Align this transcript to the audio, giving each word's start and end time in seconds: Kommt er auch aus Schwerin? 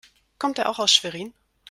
Kommt 0.39 0.57
er 0.57 0.67
auch 0.67 0.79
aus 0.79 0.91
Schwerin? 0.91 1.31